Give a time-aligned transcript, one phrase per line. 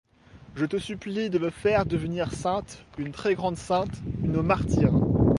[0.55, 3.93] Je te supplie de me faire devenir sainte, une très grande sainte,
[4.23, 4.91] une martyre.